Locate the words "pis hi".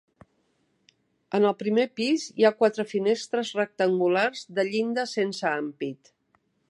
1.99-2.47